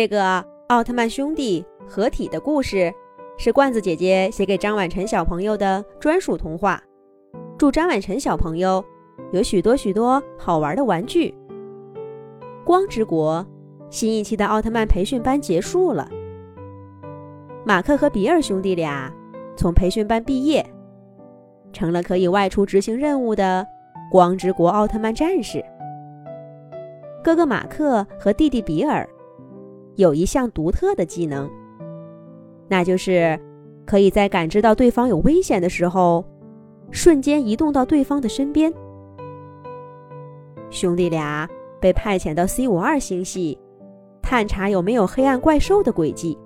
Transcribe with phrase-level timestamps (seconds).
[0.00, 2.90] 这个奥特曼兄弟合体的故事，
[3.36, 6.82] 是罐子姐姐写给张婉晨小朋友的专属童话。
[7.58, 8.82] 祝张婉晨小朋友
[9.30, 11.34] 有许多许多好玩的玩具。
[12.64, 13.46] 光之国
[13.90, 16.08] 新一期的奥特曼培训班结束了，
[17.66, 19.12] 马克和比尔兄弟俩
[19.54, 20.64] 从培训班毕业，
[21.74, 23.66] 成了可以外出执行任务的
[24.10, 25.62] 光之国奥特曼战士。
[27.22, 29.06] 哥哥马克和弟弟比尔
[30.00, 31.48] 有一项独特的技能，
[32.68, 33.38] 那就是
[33.86, 36.24] 可以在感知到对方有危险的时候，
[36.90, 38.72] 瞬间移动到对方的身边。
[40.70, 41.46] 兄弟俩
[41.78, 43.58] 被派遣到 C 五二星系，
[44.22, 46.38] 探查有没有黑暗怪兽的轨迹。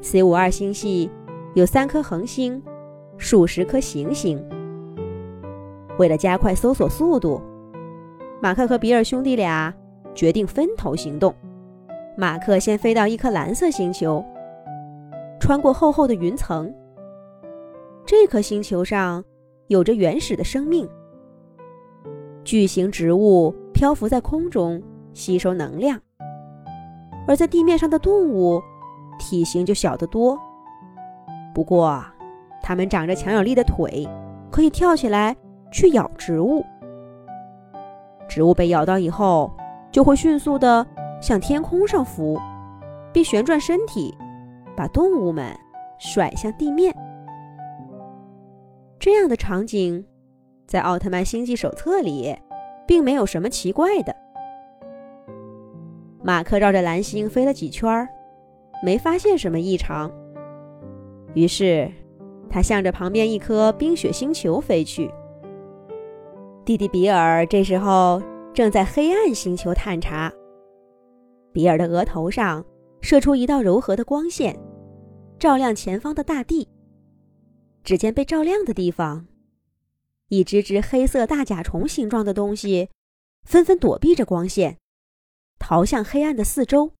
[0.00, 1.08] C 五二星系
[1.54, 2.60] 有三颗恒星，
[3.18, 4.44] 数十颗行星。
[5.96, 7.40] 为了加快搜索速度。
[8.42, 9.72] 马克和比尔兄弟俩
[10.12, 11.32] 决定分头行动。
[12.16, 14.24] 马克先飞到一颗蓝色星球，
[15.40, 16.72] 穿过厚厚的云层。
[18.06, 19.24] 这颗星球上
[19.66, 20.88] 有着原始的生命，
[22.44, 24.80] 巨型植物漂浮在空中，
[25.12, 25.98] 吸收能量；
[27.26, 28.62] 而在地面上的动物
[29.18, 30.38] 体型就小得多。
[31.52, 32.00] 不过，
[32.62, 34.08] 它们长着强有力的腿，
[34.52, 35.36] 可以跳起来
[35.72, 36.64] 去咬植物。
[38.28, 39.50] 植物被咬到以后，
[39.90, 40.86] 就会迅速的
[41.20, 42.40] 向天空上浮，
[43.12, 44.16] 并旋转身体，
[44.76, 45.56] 把动物们
[45.98, 46.94] 甩向地面。
[48.98, 50.04] 这样的场景，
[50.66, 52.36] 在《奥特曼星际手册》里，
[52.86, 54.14] 并没有什么奇怪的。
[56.22, 58.08] 马克绕着蓝星飞了几圈，
[58.82, 60.10] 没发现什么异常。
[61.34, 61.90] 于是，
[62.48, 65.10] 他向着旁边一颗冰雪星球飞去。
[66.64, 68.22] 弟弟比尔这时候
[68.54, 70.32] 正在黑暗星球探查。
[71.54, 72.66] 比尔的额头上
[73.00, 74.58] 射出一道柔和的光线，
[75.38, 76.68] 照亮前方的大地。
[77.84, 79.28] 只见被照亮的地方，
[80.28, 82.90] 一只只黑色大甲虫形状的东西
[83.44, 84.78] 纷纷躲避着光线，
[85.60, 86.92] 逃向黑暗的四周。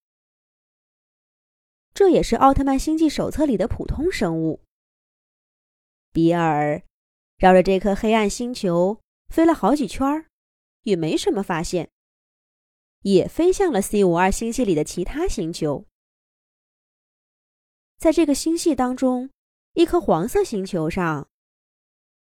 [1.92, 4.60] 这也是《奥特曼星际手册》里的普通生物。
[6.12, 6.80] 比尔
[7.38, 9.00] 绕着这颗黑暗星球。
[9.30, 10.26] 飞了好几圈儿，
[10.84, 11.90] 也没什么发现。
[13.04, 15.86] 也飞向了 C 五二星系里的其他星球。
[17.96, 19.30] 在这个星系当中，
[19.74, 21.28] 一颗黄色星球上，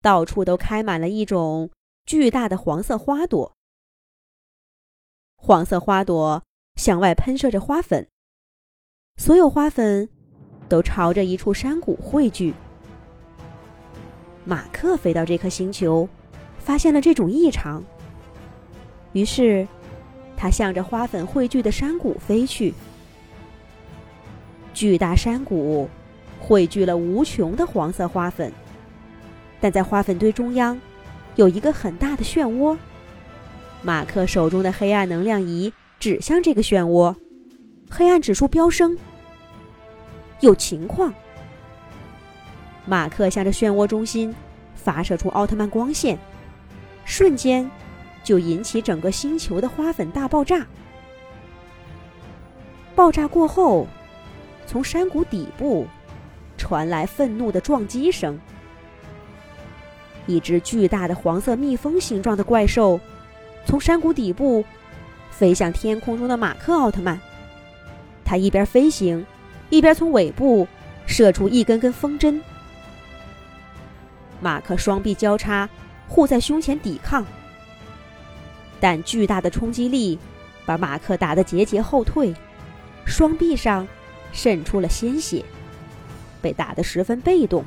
[0.02, 1.70] 到处都开满了一种
[2.04, 3.56] 巨大的黄色花朵。
[5.36, 6.42] 黄色花朵
[6.76, 8.08] 向外喷射着花粉，
[9.16, 10.08] 所有花粉
[10.68, 12.54] 都朝着一处山谷汇聚。
[14.44, 16.08] 马克飞到这颗星球。
[16.64, 17.82] 发现了这种异常，
[19.14, 19.66] 于是
[20.42, 22.74] 他向着花粉汇聚的山谷飞去。
[24.74, 25.88] 巨大山谷
[26.40, 28.52] 汇聚了无穷的黄色花粉，
[29.60, 30.80] 但在花粉堆中央
[31.36, 32.76] 有一个很大的漩涡。
[33.82, 37.14] 马克手中的黑暗能量仪指向这个漩涡，
[37.88, 38.98] 黑暗指数飙升。
[40.40, 41.14] 有情况！
[42.84, 44.34] 马克向着漩涡中心
[44.74, 46.18] 发射出奥特曼光线。
[47.04, 47.70] 瞬间，
[48.22, 50.66] 就引起整个星球的花粉大爆炸。
[52.94, 53.86] 爆炸过后，
[54.66, 55.86] 从山谷底部
[56.56, 58.38] 传来愤怒的撞击声。
[60.26, 63.00] 一只巨大的黄色蜜蜂形状的怪兽
[63.64, 64.64] 从山谷底部
[65.30, 67.18] 飞向天空中的马克奥特曼。
[68.24, 69.26] 他一边飞行，
[69.70, 70.68] 一边从尾部
[71.06, 72.40] 射出一根根风针。
[74.40, 75.68] 马克双臂交叉。
[76.08, 77.24] 护在胸前抵抗，
[78.82, 80.18] 但巨大的冲击力
[80.66, 82.34] 把马克打得节节后退，
[83.04, 83.86] 双臂上
[84.32, 85.44] 渗出了鲜血，
[86.40, 87.64] 被打得十分被动。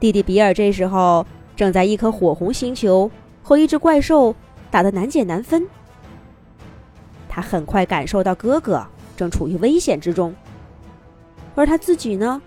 [0.00, 1.24] 弟弟比尔这时候
[1.54, 3.08] 正在一颗火红星球
[3.40, 4.34] 和一只怪兽
[4.68, 5.64] 打得难解难分，
[7.28, 8.84] 他很快感受到哥哥
[9.16, 10.34] 正处于危险之中，
[11.54, 12.42] 而他自己呢，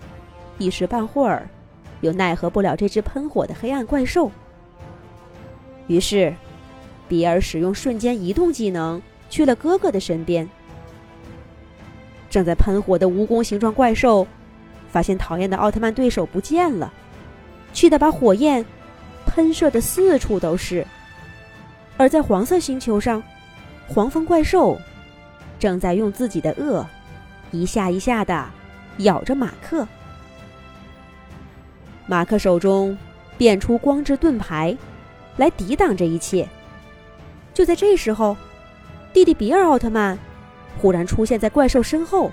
[0.57, 1.47] 一时半会儿
[2.01, 4.29] 又奈何不了这只喷火的黑暗怪兽。
[5.87, 6.35] 于是，
[7.07, 10.47] 比尔使用瞬间移动技能去了哥哥的身边。
[12.29, 14.27] 正在喷火的蜈蚣形状怪兽，
[14.91, 16.91] 发现讨厌的奥特曼对手不见了，
[17.73, 18.65] 气得把火焰
[19.25, 20.85] 喷射的四处都是。
[21.95, 23.23] 而在黄色星球上，
[23.87, 24.79] 黄蜂怪兽
[25.57, 26.85] 正在用自己的颚
[27.51, 28.45] 一下一下的
[28.97, 29.87] 咬着马克。
[32.05, 32.97] 马克手中
[33.37, 34.77] 变出光之盾牌。
[35.37, 36.49] 来抵挡这一切。
[37.57, 38.37] 就在这时候，
[39.11, 40.15] 弟弟比尔奥特曼
[40.77, 42.31] 忽然出现在怪兽身后，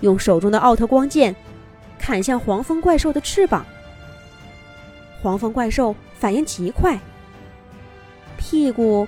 [0.00, 1.36] 用手中的奥特光剑
[1.98, 3.66] 砍向黄蜂怪兽的翅膀。
[5.20, 6.98] 黄蜂怪兽反应极快，
[8.38, 9.06] 屁股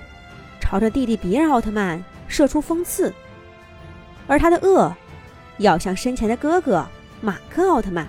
[0.59, 3.11] 朝着弟弟比尔奥特曼射出锋刺，
[4.27, 4.93] 而他的颚
[5.57, 6.87] 要向身前的哥哥
[7.21, 8.07] 马克奥特曼。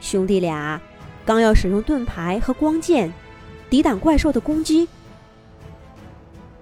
[0.00, 0.80] 兄弟俩
[1.26, 3.12] 刚要使用盾牌和光剑
[3.70, 4.88] 抵挡怪兽的攻击。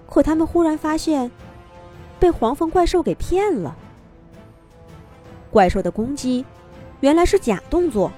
[0.09, 1.29] 可他们忽然发现，
[2.19, 3.75] 被黄蜂怪兽给骗了。
[5.51, 6.43] 怪兽的攻击
[7.01, 8.11] 原来是假动作，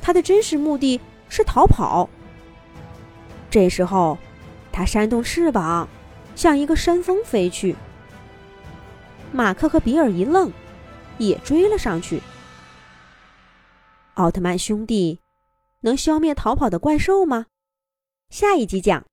[0.00, 2.08] 它的真实目的是逃跑。
[3.50, 4.16] 这时候，
[4.70, 5.88] 它扇动翅膀，
[6.34, 7.74] 向一个山峰飞去。
[9.32, 10.52] 马克和比尔一愣，
[11.18, 12.22] 也追了上去。
[14.14, 15.20] 奥特曼兄弟
[15.80, 17.46] 能消灭逃跑的怪兽吗？
[18.28, 19.04] 下一集讲。